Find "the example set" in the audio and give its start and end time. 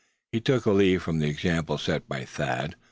1.19-2.09